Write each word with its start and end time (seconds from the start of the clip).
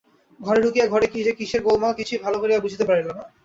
ঘরে 0.39 0.59
ঢ়ুকিয়া 0.61 0.85
ঘরে 0.87 1.07
যে 1.19 1.33
কিসের 1.39 1.61
গোলমাল 1.63 1.91
কিছুই 1.99 2.23
ভালো 2.25 2.37
করিয়া 2.39 2.63
বুঝিতে 2.63 2.85
পারিল 2.89 3.07
না। 3.09 3.23